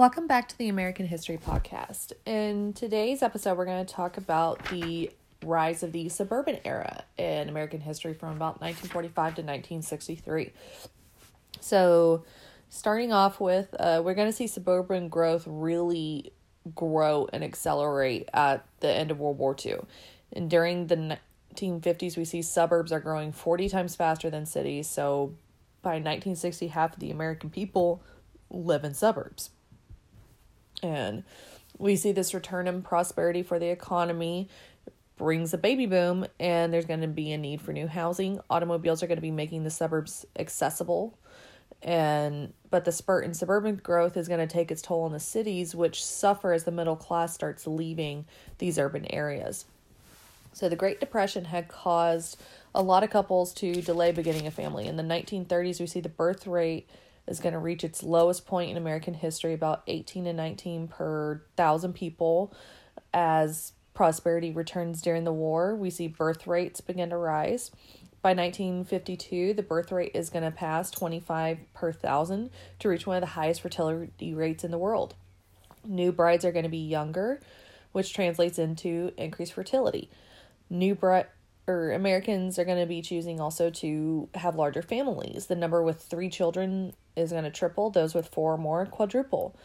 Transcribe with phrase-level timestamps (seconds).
[0.00, 2.14] Welcome back to the American History Podcast.
[2.24, 5.10] In today's episode, we're going to talk about the
[5.44, 10.52] rise of the suburban era in American history from about 1945 to 1963.
[11.60, 12.24] So,
[12.70, 16.32] starting off with, uh, we're going to see suburban growth really
[16.74, 19.80] grow and accelerate at the end of World War II.
[20.32, 21.18] And during the
[21.54, 24.88] 1950s, we see suburbs are growing 40 times faster than cities.
[24.88, 25.34] So,
[25.82, 28.02] by 1960, half of the American people
[28.48, 29.50] live in suburbs.
[30.82, 31.24] And
[31.78, 34.48] we see this return in prosperity for the economy
[35.16, 38.40] brings a baby boom and there's going to be a need for new housing.
[38.48, 41.18] Automobiles are going to be making the suburbs accessible.
[41.82, 45.20] And but the spurt in suburban growth is going to take its toll on the
[45.20, 48.24] cities which suffer as the middle class starts leaving
[48.58, 49.66] these urban areas.
[50.52, 52.40] So the Great Depression had caused
[52.74, 54.86] a lot of couples to delay beginning a family.
[54.86, 56.88] In the 1930s, we see the birth rate
[57.30, 61.42] is going to reach its lowest point in American history, about 18 to 19 per
[61.56, 62.52] thousand people.
[63.14, 67.70] As prosperity returns during the war, we see birth rates begin to rise.
[68.22, 73.16] By 1952, the birth rate is going to pass 25 per thousand to reach one
[73.16, 75.14] of the highest fertility rates in the world.
[75.86, 77.40] New brides are going to be younger,
[77.92, 80.10] which translates into increased fertility.
[80.68, 81.26] New bride
[81.66, 85.46] or Americans are going to be choosing also to have larger families.
[85.46, 89.56] The number with three children is going to triple, those with four or more quadruple.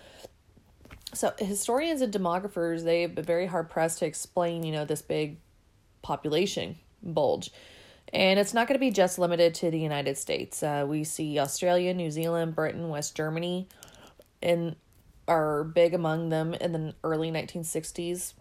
[1.13, 5.37] So historians and demographers they've been very hard pressed to explain, you know, this big
[6.01, 7.51] population bulge.
[8.13, 10.61] And it's not going to be just limited to the United States.
[10.61, 13.67] Uh, we see Australia, New Zealand, Britain, West Germany,
[14.43, 14.75] and
[15.27, 18.33] are big among them in the early 1960s.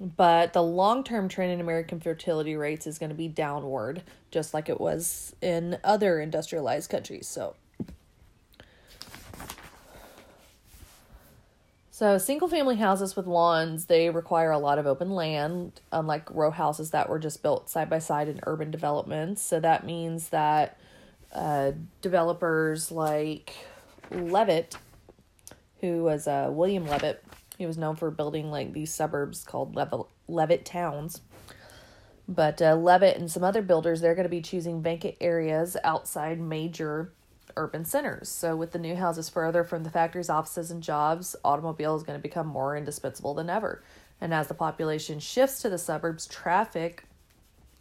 [0.00, 4.52] But the long term trend in American fertility rates is going to be downward, just
[4.52, 7.26] like it was in other industrialized countries.
[7.26, 7.54] So
[11.96, 16.50] So, single family houses with lawns, they require a lot of open land, unlike row
[16.50, 19.40] houses that were just built side by side in urban developments.
[19.40, 20.78] So, that means that
[21.32, 23.54] uh, developers like
[24.10, 24.76] Levitt,
[25.80, 27.24] who was uh, William Levitt,
[27.56, 31.22] he was known for building like these suburbs called Lev- Levitt towns.
[32.28, 36.40] But uh, Levitt and some other builders, they're going to be choosing vacant areas outside
[36.40, 37.14] major
[37.56, 38.28] urban centers.
[38.28, 42.18] So, with the new houses further from the factories, offices, and jobs, automobile is going
[42.18, 43.82] to become more indispensable than ever.
[44.20, 47.04] And as the population shifts to the suburbs, traffic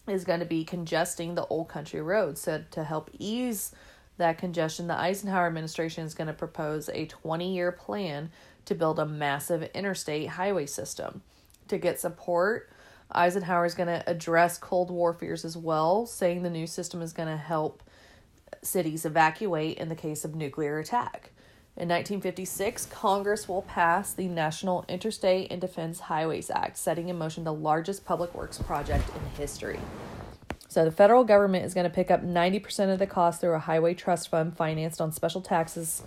[0.07, 2.41] is going to be congesting the old country roads.
[2.41, 3.73] So, to help ease
[4.17, 8.31] that congestion, the Eisenhower administration is going to propose a 20 year plan
[8.65, 11.21] to build a massive interstate highway system.
[11.67, 12.69] To get support,
[13.11, 17.13] Eisenhower is going to address Cold War fears as well, saying the new system is
[17.13, 17.83] going to help
[18.61, 21.31] cities evacuate in the case of nuclear attack.
[21.77, 27.43] In 1956, Congress will pass the National Interstate and Defense Highways Act, setting in motion
[27.43, 29.79] the largest public works project in history.
[30.69, 33.59] So, the federal government is going to pick up 90% of the cost through a
[33.59, 36.03] highway trust fund financed on special taxes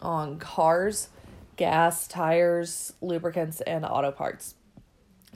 [0.00, 1.08] on cars,
[1.56, 4.54] gas, tires, lubricants, and auto parts.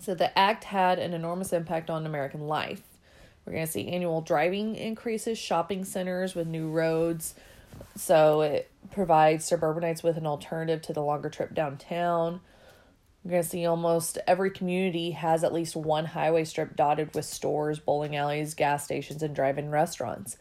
[0.00, 2.83] So, the act had an enormous impact on American life.
[3.44, 7.34] We're going to see annual driving increases, shopping centers with new roads.
[7.97, 12.41] So it provides suburbanites with an alternative to the longer trip downtown.
[13.25, 17.25] We're going to see almost every community has at least one highway strip dotted with
[17.25, 20.36] stores, bowling alleys, gas stations, and drive in restaurants.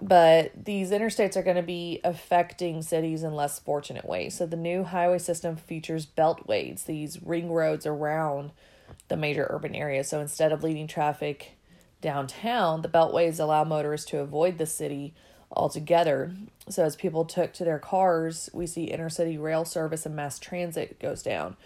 [0.00, 4.36] But these interstates are going to be affecting cities in less fortunate ways.
[4.36, 8.52] So the new highway system features beltways, these ring roads around
[9.08, 10.08] the major urban areas.
[10.08, 11.55] So instead of leading traffic
[12.06, 15.12] downtown, the beltways allow motorists to avoid the city
[15.50, 16.32] altogether.
[16.68, 21.00] So as people took to their cars, we see intercity rail service and mass transit
[21.00, 21.56] goes down.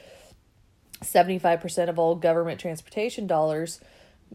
[1.02, 3.80] 75% of all government transportation dollars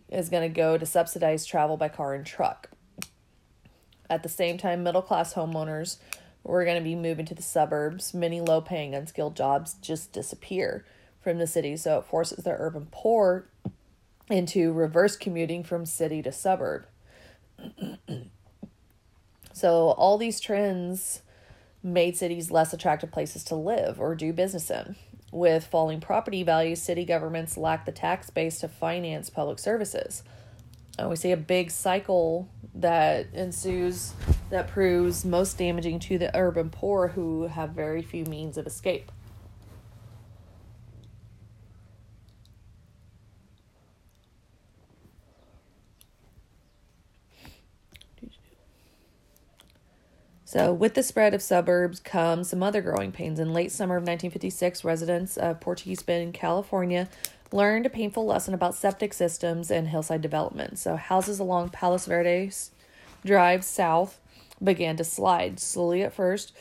[0.09, 2.69] is going to go to subsidize travel by car and truck.
[4.07, 5.97] At the same time, middle class homeowners
[6.43, 8.13] were going to be moving to the suburbs.
[8.13, 10.85] Many low paying, unskilled jobs just disappear
[11.19, 11.75] from the city.
[11.77, 13.47] So it forces the urban poor
[14.29, 16.85] into reverse commuting from city to suburb.
[19.53, 21.21] so, all these trends
[21.83, 24.95] made cities less attractive places to live or do business in.
[25.31, 30.23] With falling property values, city governments lack the tax base to finance public services.
[30.97, 34.13] And we see a big cycle that ensues
[34.49, 39.11] that proves most damaging to the urban poor who have very few means of escape.
[50.55, 53.41] So, with the spread of suburbs comes some other growing pains.
[53.41, 57.09] In late summer of 1956, residents of Portuguese Bend, California,
[57.51, 60.79] learned a painful lesson about septic systems and hillside development.
[60.79, 62.71] So, houses along Palos Verdes
[63.25, 64.21] Drive south
[64.63, 66.53] began to slide slowly at first.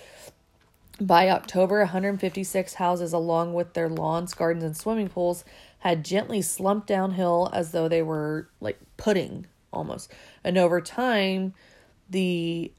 [1.01, 5.45] By October, 156 houses, along with their lawns, gardens, and swimming pools,
[5.79, 10.11] had gently slumped downhill as though they were like pudding almost.
[10.43, 11.55] And over time,
[12.11, 12.73] the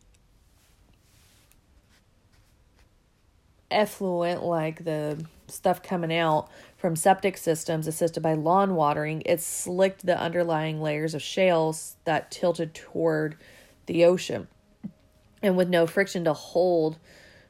[3.75, 10.05] effluent, like the stuff coming out from septic systems assisted by lawn watering, it slicked
[10.05, 13.37] the underlying layers of shales that tilted toward
[13.85, 14.47] the ocean.
[15.41, 16.97] And with no friction to hold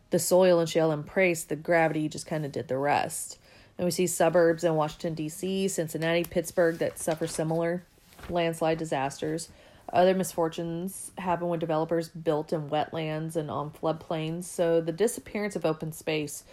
[0.09, 3.37] the soil and shale in place, the gravity just kind of did the rest.
[3.77, 7.83] And we see suburbs in Washington, D.C., Cincinnati, Pittsburgh that suffer similar
[8.29, 9.49] landslide disasters.
[9.93, 14.45] Other misfortunes happen when developers built in wetlands and on floodplains.
[14.45, 16.43] So the disappearance of open space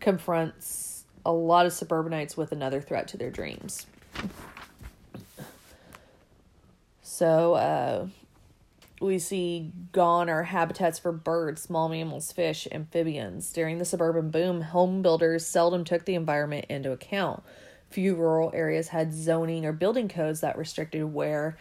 [0.00, 3.86] confronts a lot of suburbanites with another threat to their dreams.
[7.02, 8.06] So, uh,
[9.02, 13.52] we see gone are habitats for birds, small mammals, fish, amphibians.
[13.52, 17.42] During the suburban boom, home builders seldom took the environment into account.
[17.90, 21.58] Few rural areas had zoning or building codes that restricted where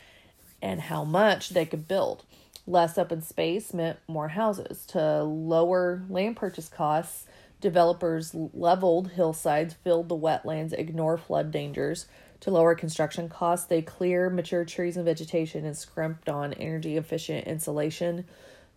[0.61, 2.23] and how much they could build.
[2.67, 4.85] Less open space meant more houses.
[4.87, 7.25] To lower land purchase costs,
[7.59, 12.05] developers leveled hillsides, filled the wetlands, ignore flood dangers.
[12.41, 17.47] To lower construction costs, they clear mature trees and vegetation and scrimped on energy efficient
[17.47, 18.25] insulation.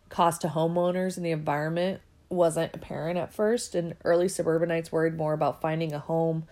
[0.09, 5.33] Cost to homeowners and the environment wasn't apparent at first, and early suburbanites worried more
[5.33, 6.45] about finding a home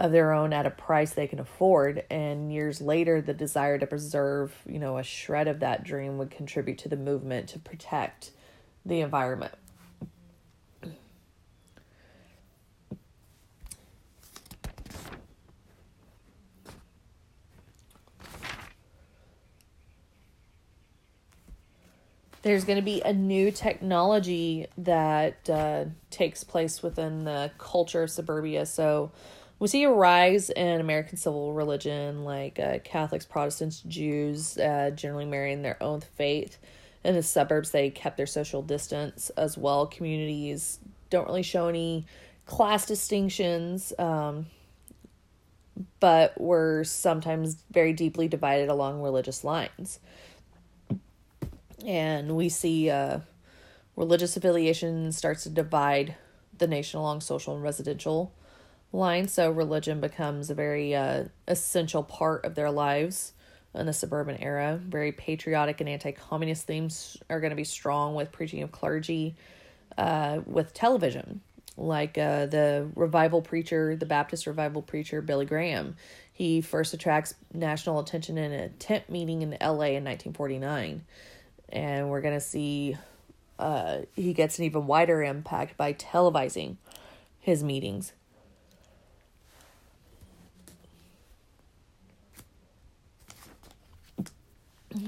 [0.00, 2.04] of their own at a price they can afford.
[2.10, 6.30] And years later the desire to preserve you know a shred of that dream would
[6.30, 8.30] contribute to the movement to protect
[8.84, 9.52] the environment.
[22.42, 28.10] There's going to be a new technology that uh, takes place within the culture of
[28.10, 28.64] suburbia.
[28.64, 29.12] So
[29.60, 35.26] we see a rise in American civil religion, like uh, Catholics, Protestants, Jews, uh, generally
[35.26, 36.56] marrying their own faith.
[37.04, 39.86] In the suburbs, they kept their social distance as well.
[39.86, 40.78] Communities
[41.10, 42.06] don't really show any
[42.46, 44.46] class distinctions, um,
[46.00, 50.00] but were sometimes very deeply divided along religious lines.
[51.86, 53.20] And we see uh,
[53.94, 56.16] religious affiliation starts to divide
[56.56, 58.32] the nation along social and residential
[58.92, 59.28] line.
[59.28, 63.32] So religion becomes a very uh, essential part of their lives
[63.74, 64.80] in the suburban era.
[64.82, 69.36] Very patriotic and anti communist themes are going to be strong with preaching of clergy,
[69.96, 71.40] uh, with television,
[71.76, 75.96] like uh, the revival preacher, the Baptist revival preacher, Billy Graham.
[76.32, 81.04] He first attracts national attention in a tent meeting in LA in 1949.
[81.68, 82.96] And we're going to see
[83.58, 86.76] uh, he gets an even wider impact by televising
[87.38, 88.12] his meetings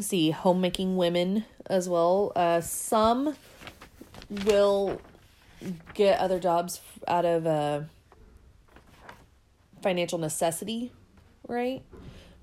[0.00, 2.32] see homemaking women as well.
[2.36, 3.36] Uh, some
[4.44, 5.00] will
[5.94, 7.80] get other jobs out of uh,
[9.82, 10.92] financial necessity,
[11.48, 11.82] right?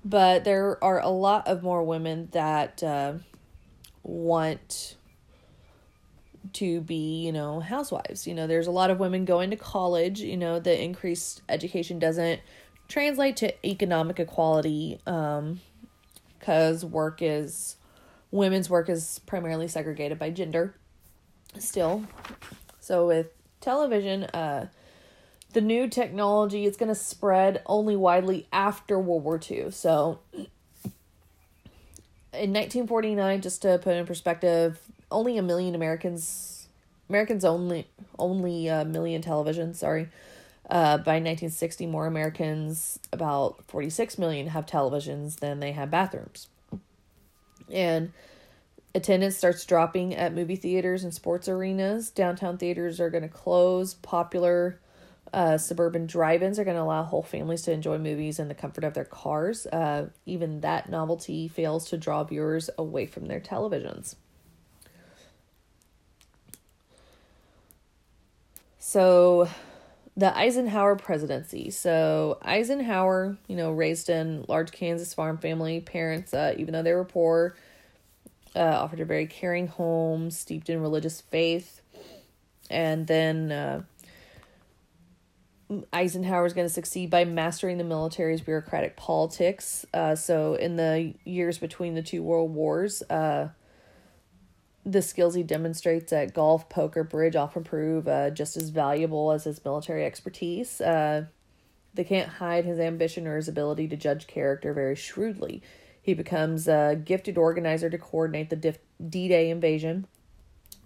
[0.04, 3.14] But there are a lot of more women that uh,
[4.02, 4.96] want
[6.54, 8.26] to be, you know, housewives.
[8.26, 10.20] You know, there's a lot of women going to college.
[10.20, 12.40] You know, the increased education doesn't
[12.88, 14.98] translate to economic equality.
[15.06, 15.60] Um,
[16.40, 17.76] because work is
[18.32, 20.74] women's work is primarily segregated by gender
[21.58, 22.04] still.
[22.80, 23.28] So with
[23.60, 24.66] television uh
[25.52, 30.18] the new technology is going to spread only widely after world war ii so
[32.32, 34.80] in 1949 just to put in perspective
[35.10, 36.68] only a million americans
[37.08, 37.86] americans only
[38.18, 40.08] only a million television sorry
[40.70, 46.48] uh, by 1960, more Americans, about 46 million, have televisions than they have bathrooms.
[47.72, 48.12] And
[48.94, 52.10] attendance starts dropping at movie theaters and sports arenas.
[52.10, 53.94] Downtown theaters are going to close.
[53.94, 54.78] Popular
[55.32, 58.54] uh, suburban drive ins are going to allow whole families to enjoy movies in the
[58.54, 59.66] comfort of their cars.
[59.66, 64.16] Uh, even that novelty fails to draw viewers away from their televisions.
[68.78, 69.48] So,
[70.20, 71.70] the Eisenhower presidency.
[71.70, 76.92] So Eisenhower, you know, raised in large Kansas farm family, parents, uh, even though they
[76.92, 77.56] were poor,
[78.54, 81.80] uh, offered a very caring home steeped in religious faith.
[82.68, 83.82] And then uh,
[85.90, 89.86] Eisenhower is going to succeed by mastering the military's bureaucratic politics.
[89.94, 93.48] Uh, so, in the years between the two world wars, uh,
[94.84, 99.44] the skills he demonstrates at golf, poker, bridge often prove uh, just as valuable as
[99.44, 100.80] his military expertise.
[100.80, 101.26] Uh,
[101.92, 105.62] they can't hide his ambition or his ability to judge character very shrewdly.
[106.00, 110.06] He becomes a gifted organizer to coordinate the D Day invasion,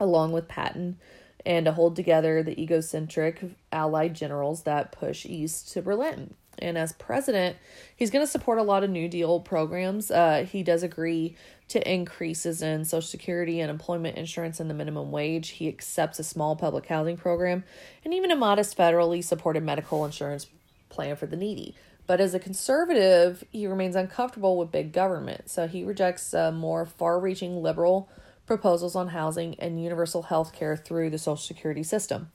[0.00, 0.98] along with Patton,
[1.46, 6.34] and to hold together the egocentric Allied generals that push east to Berlin.
[6.58, 7.56] And as president,
[7.94, 10.10] he's going to support a lot of New Deal programs.
[10.10, 11.36] Uh, he does agree
[11.68, 15.50] to increases in Social Security and employment insurance and the minimum wage.
[15.50, 17.64] He accepts a small public housing program
[18.04, 20.46] and even a modest federally supported medical insurance
[20.88, 21.74] plan for the needy.
[22.06, 25.48] But as a conservative, he remains uncomfortable with big government.
[25.48, 28.10] So he rejects uh, more far reaching liberal
[28.46, 32.30] proposals on housing and universal health care through the Social Security system.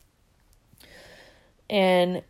[1.70, 2.24] And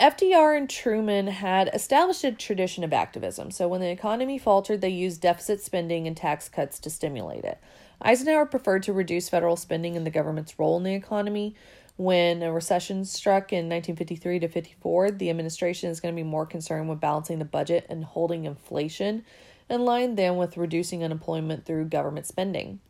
[0.00, 3.52] FDR and Truman had established a tradition of activism.
[3.52, 7.58] So when the economy faltered, they used deficit spending and tax cuts to stimulate it.
[8.02, 11.54] Eisenhower preferred to reduce federal spending and the government's role in the economy.
[11.96, 16.44] When a recession struck in 1953 to 54, the administration is going to be more
[16.44, 19.24] concerned with balancing the budget and holding inflation
[19.70, 22.80] in line than with reducing unemployment through government spending.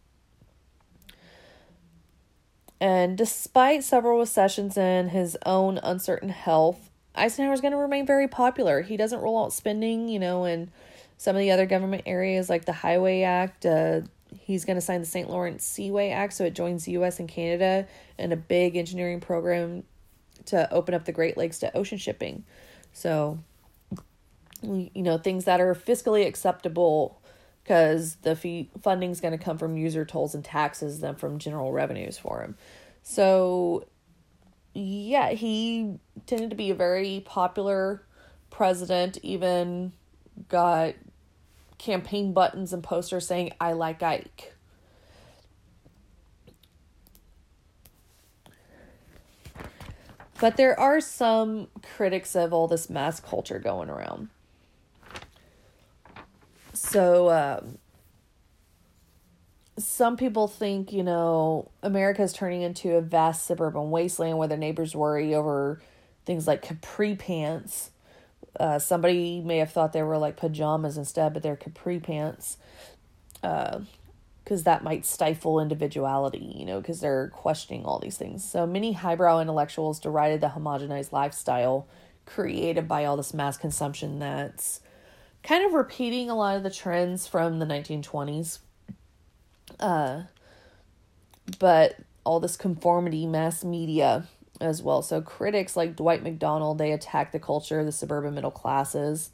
[2.81, 8.29] And despite several recessions and his own uncertain health, Eisenhower is going to remain very
[8.29, 8.83] popular.
[8.83, 10.71] He doesn't roll out spending, you know, in
[11.17, 13.65] some of the other government areas like the Highway Act.
[13.65, 14.03] Uh,
[14.41, 15.31] he's going to sign the St.
[15.31, 17.21] Lawrence Seaway Act, so it joins the U.S.
[17.21, 17.87] and Canada
[18.19, 19.85] in a big engineering program
[20.47, 22.45] to open up the Great Lakes to ocean shipping.
[22.93, 23.39] So,
[24.63, 27.21] you know, things that are fiscally acceptable
[27.63, 31.39] because the fee funding is going to come from user tolls and taxes than from
[31.39, 32.57] general revenues for him.
[33.03, 33.87] So,
[34.75, 38.03] yeah, he tended to be a very popular
[38.51, 39.93] president, even
[40.49, 40.95] got
[41.79, 44.55] campaign buttons and posters saying, I like Ike.
[50.41, 54.29] But there are some critics of all this mass culture going around.
[56.73, 57.79] So, um,
[59.95, 64.57] some people think, you know, America is turning into a vast suburban wasteland where the
[64.57, 65.81] neighbors worry over
[66.27, 67.91] things like capri pants.
[68.59, 72.57] Uh, somebody may have thought they were like pajamas instead, but they're capri pants.
[73.41, 73.83] Because
[74.51, 78.43] uh, that might stifle individuality, you know, because they're questioning all these things.
[78.45, 81.87] So many highbrow intellectuals derided the homogenized lifestyle
[82.27, 84.81] created by all this mass consumption that's
[85.45, 88.59] kind of repeating a lot of the trends from the 1920s
[89.81, 90.23] uh,
[91.59, 94.27] but all this conformity mass media
[94.61, 95.03] as well.
[95.03, 99.31] So critics like Dwight MacDonald, they attack the culture the suburban middle classes.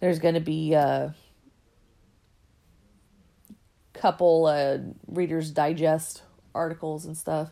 [0.00, 1.14] There's going to be a
[3.92, 6.22] couple uh, Reader's Digest
[6.54, 7.50] articles and stuff.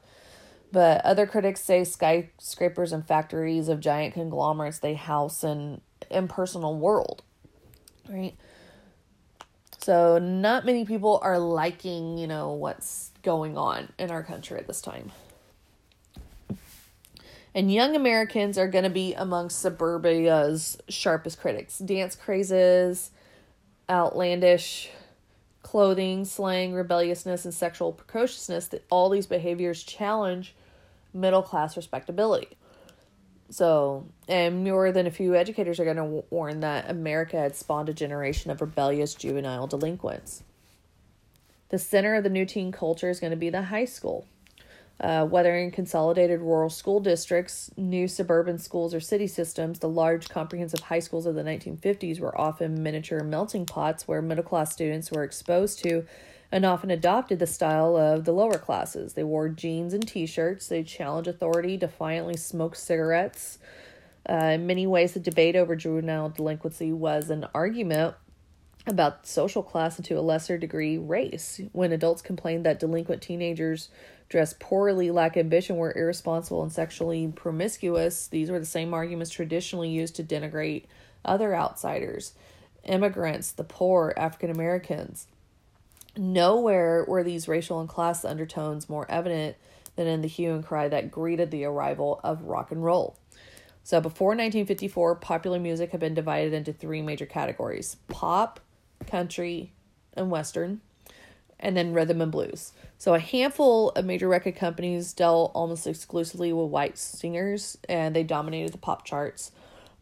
[0.73, 7.23] But other critics say skyscrapers and factories of giant conglomerates they house an impersonal world,
[8.09, 8.35] right?
[9.85, 14.67] So, not many people are liking, you know, what's going on in our country at
[14.67, 15.13] this time.
[17.55, 21.77] And young Americans are going to be amongst suburbia's sharpest critics.
[21.81, 23.11] Dance crazes,
[23.91, 24.89] outlandish
[25.63, 30.55] clothing, slang, rebelliousness, and sexual precociousness, that all these behaviors challenge
[31.13, 32.57] middle class respectability.
[33.51, 37.89] So, and more than a few educators are going to warn that America had spawned
[37.89, 40.43] a generation of rebellious juvenile delinquents.
[41.69, 44.27] The center of the new teen culture is going to be the high school.
[45.01, 50.29] Uh, whether in consolidated rural school districts, new suburban schools, or city systems, the large
[50.29, 55.11] comprehensive high schools of the 1950s were often miniature melting pots where middle class students
[55.11, 56.07] were exposed to
[56.55, 59.15] and often adopted the style of the lower classes.
[59.15, 63.59] They wore jeans and t shirts, they challenged authority, defiantly smoked cigarettes.
[64.31, 68.15] Uh, in many ways, the debate over juvenile delinquency was an argument
[68.87, 71.61] about social class and to a lesser degree race.
[71.73, 73.89] When adults complained that delinquent teenagers
[74.29, 79.89] dressed poorly, lack ambition, were irresponsible, and sexually promiscuous, these were the same arguments traditionally
[79.89, 80.85] used to denigrate
[81.25, 82.35] other outsiders
[82.85, 85.27] immigrants, the poor, African Americans.
[86.17, 89.57] Nowhere were these racial and class undertones more evident
[89.97, 93.17] than in the hue and cry that greeted the arrival of rock and roll.
[93.83, 98.61] So, before 1954, popular music had been divided into three major categories pop,
[99.07, 99.73] country,
[100.15, 100.81] and western.
[101.61, 102.73] and then rhythm and blues.
[102.99, 108.23] So a handful of major record companies dealt almost exclusively with white singers, and they
[108.23, 109.51] dominated the pop charts.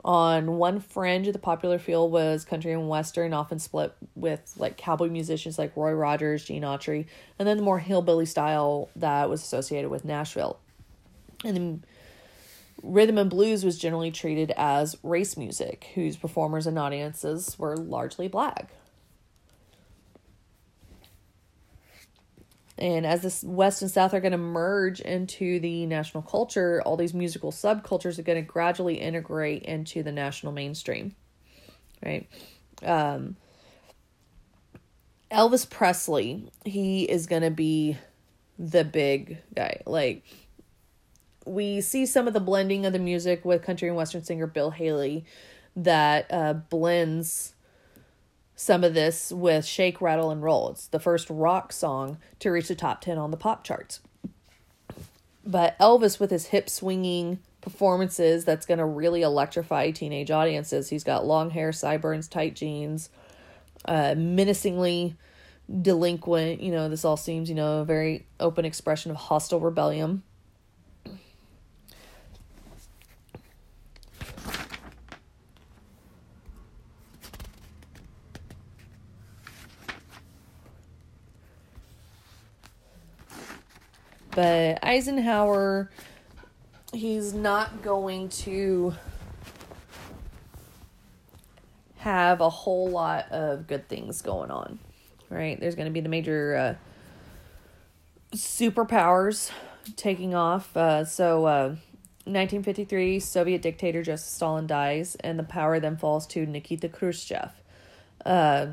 [0.04, 5.08] On one fringe the popular field was country and western, often split with like cowboy
[5.08, 7.06] musicians like Roy Rogers, Gene Autry,
[7.38, 10.58] and then the more hillbilly style that was associated with Nashville.
[11.44, 11.84] And then
[12.82, 18.26] rhythm and blues was generally treated as race music, whose performers and audiences were largely
[18.26, 18.70] black.
[22.82, 26.96] And as this West and South are going to merge into the national culture, all
[26.96, 31.14] these musical subcultures are going to gradually integrate into the national mainstream.
[32.04, 32.28] Right?
[32.84, 33.36] Um,
[35.30, 37.98] Elvis Presley, he is going to be
[38.58, 39.82] the big guy.
[39.86, 40.24] Like,
[41.46, 44.72] we see some of the blending of the music with country and western singer Bill
[44.72, 45.24] Haley
[45.76, 47.54] that uh, blends
[48.62, 50.70] some of this with Shake, Rattle, and Roll.
[50.70, 54.00] It's the first rock song to reach the top 10 on the pop charts.
[55.44, 60.88] But Elvis, with his hip swinging performances, that's going to really electrify teenage audiences.
[60.88, 63.10] He's got long hair, sideburns, tight jeans,
[63.84, 65.16] uh, menacingly
[65.80, 66.60] delinquent.
[66.60, 70.22] You know, this all seems, you know, a very open expression of hostile rebellion.
[84.34, 85.90] But Eisenhower,
[86.92, 88.94] he's not going to
[91.98, 94.78] have a whole lot of good things going on,
[95.28, 95.60] right?
[95.60, 99.50] There's going to be the major uh, superpowers
[99.96, 100.76] taking off.
[100.76, 101.68] Uh, so, uh,
[102.24, 107.50] 1953, Soviet dictator Joseph Stalin dies, and the power then falls to Nikita Khrushchev.
[108.24, 108.66] Uh,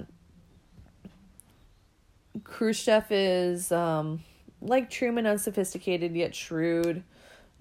[2.43, 4.23] Khrushchev is um,
[4.61, 7.03] like Truman, unsophisticated yet shrewd,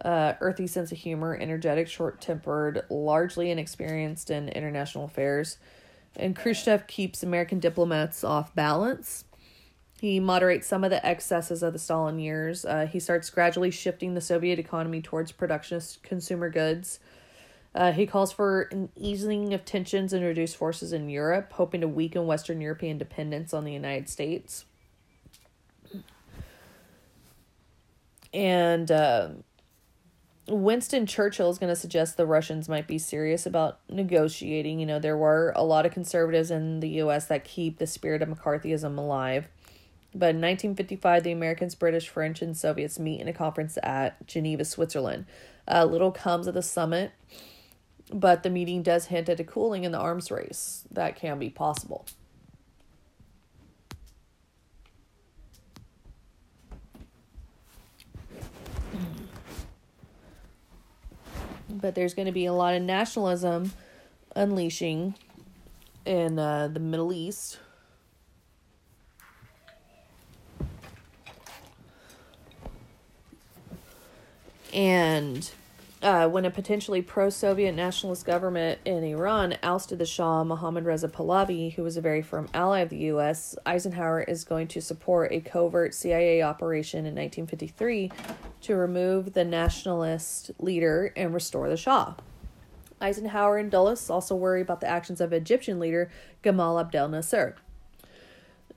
[0.05, 5.59] uh, earthy sense of humor, energetic, short tempered, largely inexperienced in international affairs.
[6.17, 9.25] And Khrushchev keeps American diplomats off balance.
[10.01, 12.65] He moderates some of the excesses of the Stalin years.
[12.65, 17.01] Uh, he starts gradually shifting the Soviet economy towards productionist consumer goods.
[17.75, 21.89] Uh, he calls for an easing of tensions and reduced forces in Europe, hoping to
[21.89, 24.65] weaken Western European dependence on the United States.
[28.33, 29.29] And uh,
[30.49, 34.81] Winston Churchill is going to suggest the Russians might be serious about negotiating.
[34.81, 37.27] You know, there were a lot of conservatives in the U.S.
[37.27, 39.49] that keep the spirit of McCarthyism alive.
[40.15, 44.65] But in 1955, the Americans, British, French, and Soviets meet in a conference at Geneva,
[44.65, 45.27] Switzerland.
[45.67, 47.13] Uh, little comes of the summit,
[48.11, 51.51] but the meeting does hint at a cooling in the arms race that can be
[51.51, 52.07] possible.
[61.81, 63.73] But there's going to be a lot of nationalism
[64.35, 65.15] unleashing
[66.05, 67.59] in uh, the Middle East.
[74.73, 75.51] And
[76.03, 81.09] uh, when a potentially pro Soviet nationalist government in Iran ousted the Shah, Mohammad Reza
[81.09, 85.33] Pahlavi, who was a very firm ally of the U.S., Eisenhower is going to support
[85.33, 88.13] a covert CIA operation in 1953
[88.63, 92.15] to remove the nationalist leader and restore the Shah.
[93.01, 96.11] Eisenhower and Dulles also worry about the actions of Egyptian leader
[96.43, 97.57] Gamal Abdel Nasser.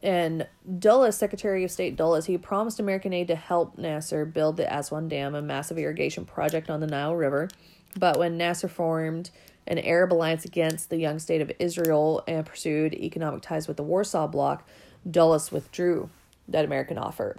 [0.04, 0.48] And
[0.80, 5.08] Dulles, Secretary of State Dulles, he promised American aid to help Nasser build the Aswan
[5.08, 7.50] Dam, a massive irrigation project on the Nile River.
[7.98, 9.30] But when Nasser formed
[9.68, 13.84] an Arab alliance against the young state of Israel and pursued economic ties with the
[13.84, 14.68] Warsaw Bloc,
[15.10, 16.10] Dulles withdrew
[16.48, 17.38] that American offer.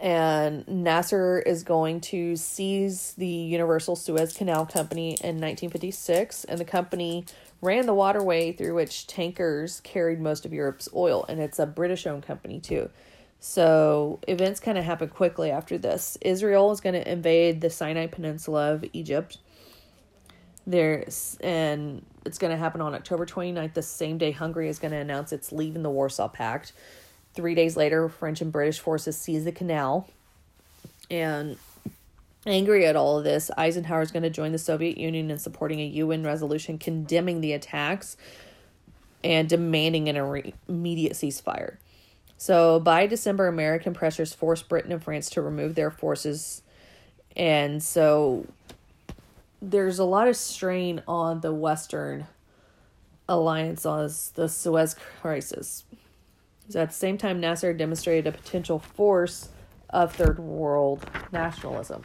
[0.00, 6.64] And Nasser is going to seize the Universal Suez Canal Company in 1956, and the
[6.64, 7.26] company
[7.60, 12.06] ran the waterway through which tankers carried most of Europe's oil, and it's a British
[12.06, 12.88] owned company too.
[13.40, 16.16] So events kind of happen quickly after this.
[16.22, 19.36] Israel is going to invade the Sinai Peninsula of Egypt.
[20.66, 24.92] There's and it's going to happen on October 29th, the same day Hungary is going
[24.92, 26.72] to announce it's leaving the Warsaw Pact.
[27.34, 30.08] Three days later, French and British forces seize the canal.
[31.10, 31.56] And
[32.46, 35.78] Angry at all of this, Eisenhower is going to join the Soviet Union in supporting
[35.80, 38.16] a UN resolution condemning the attacks
[39.22, 41.76] and demanding an immediate ceasefire.
[42.38, 46.62] So by December, American pressures forced Britain and France to remove their forces.
[47.36, 48.46] And so
[49.60, 52.26] there's a lot of strain on the Western
[53.28, 55.84] alliance on the Suez crisis.
[56.70, 59.48] So at the same time, Nasser demonstrated a potential force
[59.88, 62.04] of third world nationalism.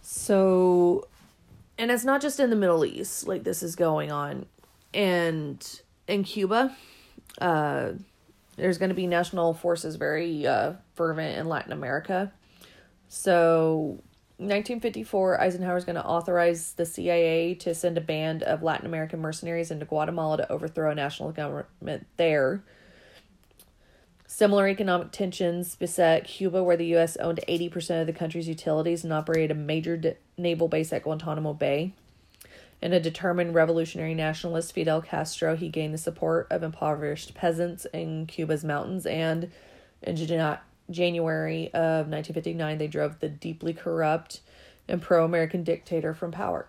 [0.00, 1.06] So,
[1.76, 4.46] and it's not just in the Middle East, like this is going on.
[4.94, 6.76] And in Cuba,
[7.40, 7.92] uh,
[8.56, 12.32] there's going to be national forces very uh, fervent in Latin America.
[13.08, 14.00] So,
[14.38, 19.20] 1954, Eisenhower is going to authorize the CIA to send a band of Latin American
[19.20, 22.64] mercenaries into Guatemala to overthrow a national government there.
[24.26, 27.16] Similar economic tensions beset Cuba, where the U.S.
[27.18, 31.92] owned 80% of the country's utilities and operated a major naval base at Guantanamo Bay.
[32.82, 38.26] And a determined revolutionary nationalist, Fidel Castro, he gained the support of impoverished peasants in
[38.26, 39.06] Cuba's mountains.
[39.06, 39.50] And
[40.02, 40.16] in
[40.90, 44.40] January of 1959, they drove the deeply corrupt
[44.86, 46.68] and pro American dictator from power.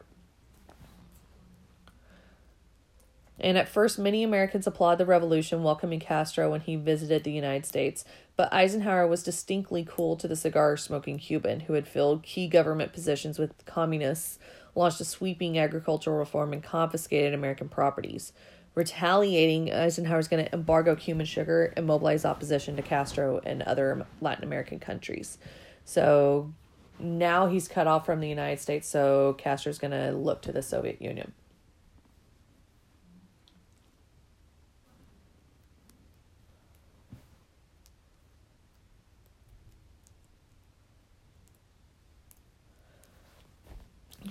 [3.37, 7.65] And at first, many Americans applauded the revolution, welcoming Castro when he visited the United
[7.65, 8.05] States.
[8.37, 12.93] But Eisenhower was distinctly cool to the cigar smoking Cuban who had filled key government
[12.93, 14.39] positions with communists,
[14.75, 18.33] launched a sweeping agricultural reform, and confiscated American properties.
[18.75, 24.05] Retaliating, Eisenhower was going to embargo Cuban sugar and mobilize opposition to Castro and other
[24.19, 25.37] Latin American countries.
[25.85, 26.51] So
[26.99, 30.61] now he's cut off from the United States, so Castro's going to look to the
[30.61, 31.31] Soviet Union.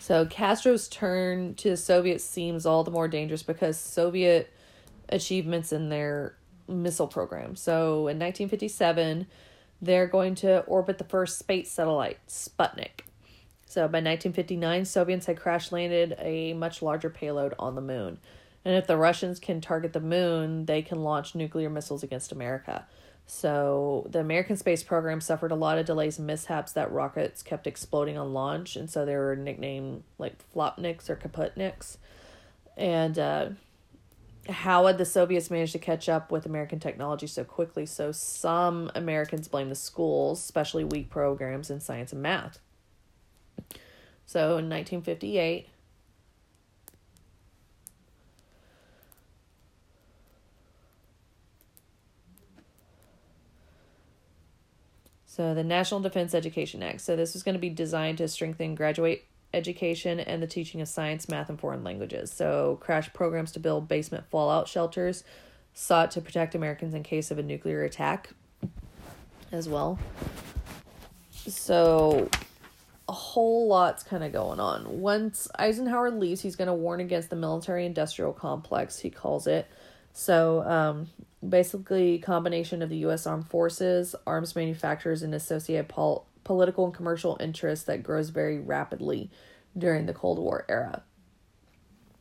[0.00, 4.52] So Castro's turn to the Soviets seems all the more dangerous because Soviet
[5.09, 6.37] achievements in their
[6.68, 7.57] missile program.
[7.57, 9.26] So in 1957,
[9.80, 13.00] they're going to orbit the first space satellite, Sputnik.
[13.66, 18.18] So by 1959, Soviets had crash landed a much larger payload on the moon.
[18.64, 22.87] And if the Russians can target the moon, they can launch nuclear missiles against America.
[23.26, 27.66] So the American space program suffered a lot of delays and mishaps that rockets kept
[27.66, 31.96] exploding on launch, and so they were nicknamed like Flopniks or Kaputniks.
[32.76, 33.48] And uh,
[34.48, 37.87] how had the Soviets managed to catch up with American technology so quickly?
[37.87, 42.58] So some Americans blame the schools, especially weak programs in science and math.
[44.26, 45.68] So in 1958,
[55.34, 57.00] So, the National Defense Education Act.
[57.00, 60.86] So, this is going to be designed to strengthen graduate education and the teaching of
[60.86, 62.30] science, math, and foreign languages.
[62.30, 65.24] So, crash programs to build basement fallout shelters
[65.72, 68.30] sought to protect Americans in case of a nuclear attack
[69.50, 69.98] as well.
[71.32, 72.30] So,
[73.08, 75.00] a whole lot's kind of going on.
[75.00, 79.66] Once Eisenhower leaves, he's going to warn against the military industrial complex, he calls it.
[80.12, 81.08] So, um,
[81.48, 83.26] basically combination of the U.S.
[83.26, 89.30] Armed Forces, arms manufacturers, and associated pol- political and commercial interests that grows very rapidly
[89.76, 91.02] during the Cold War era.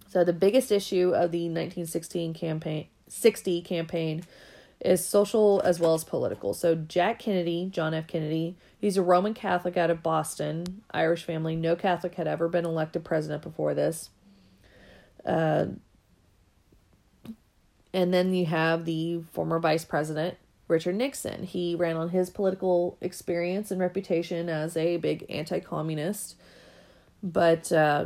[0.10, 4.24] So the biggest issue of the 1916 campaign, 60 campaign,
[4.80, 6.54] is social as well as political.
[6.54, 8.06] So Jack Kennedy, John F.
[8.06, 11.56] Kennedy, he's a Roman Catholic out of Boston, Irish family.
[11.56, 14.10] No Catholic had ever been elected president before this.
[15.26, 15.68] Uh,
[17.94, 21.44] and then you have the former vice president, Richard Nixon.
[21.44, 26.36] He ran on his political experience and reputation as a big anti communist.
[27.22, 28.06] But uh,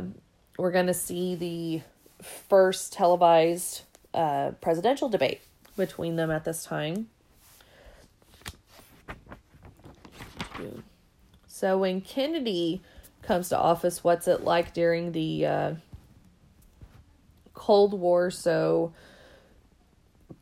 [0.58, 1.80] we're going to see the
[2.22, 5.40] first televised uh, presidential debate
[5.76, 7.08] between them at this time.
[11.46, 12.82] So when Kennedy
[13.22, 15.74] comes to office, what's it like during the uh,
[17.54, 18.30] Cold War?
[18.30, 18.92] So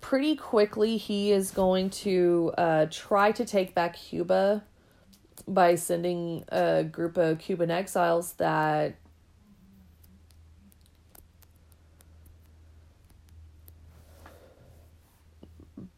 [0.07, 4.63] pretty quickly he is going to uh, try to take back Cuba
[5.49, 8.95] by sending a group of Cuban exiles that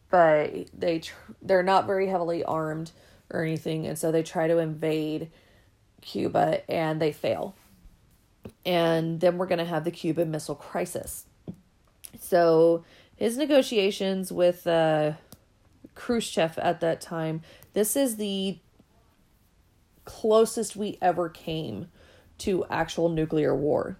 [0.09, 2.89] but they tr- they're not very heavily armed
[3.29, 5.29] or anything and so they try to invade
[6.01, 7.53] Cuba and they fail.
[8.65, 11.25] And then we're going to have the Cuban Missile Crisis.
[12.19, 12.83] So
[13.19, 15.11] his negotiations with uh,
[15.93, 17.41] Khrushchev at that time,
[17.73, 18.57] this is the
[20.05, 21.89] closest we ever came
[22.39, 23.97] to actual nuclear war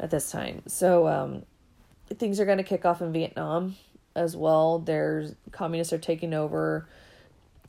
[0.00, 0.62] at this time.
[0.66, 1.42] So um,
[2.08, 3.76] things are going to kick off in Vietnam.
[4.16, 4.78] as well.
[4.78, 6.88] There's communists are taking over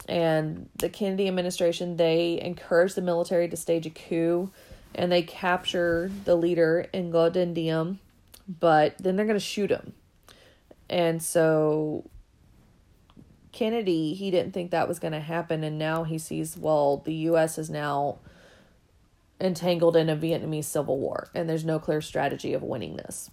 [0.08, 4.52] and the Kennedy administration they encourage the military to stage a coup
[4.94, 8.00] and they capture the leader Ngo Diem,
[8.48, 9.94] but then they're going to shoot him.
[10.90, 12.10] And so
[13.52, 17.14] Kennedy, he didn't think that was going to happen and now he sees well, the
[17.30, 18.20] US is now
[19.40, 23.32] entangled in a Vietnamese civil war and there's no clear strategy of winning this.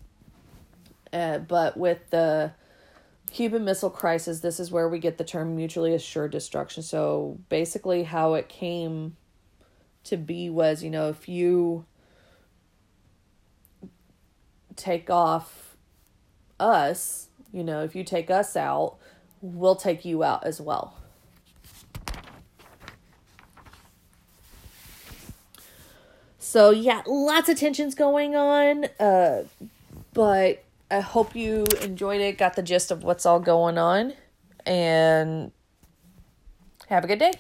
[1.12, 2.52] Uh, but with the
[3.32, 6.82] Cuban Missile Crisis, this is where we get the term mutually assured destruction.
[6.82, 9.16] So basically, how it came
[10.04, 11.86] to be was you know, if you
[14.76, 15.76] take off
[16.60, 18.96] us, you know, if you take us out,
[19.40, 20.96] we'll take you out as well.
[26.38, 28.86] So yeah, lots of tensions going on.
[29.00, 29.44] Uh,
[30.12, 34.12] but I hope you enjoyed it, got the gist of what's all going on,
[34.66, 35.50] and
[36.88, 37.32] have a good day.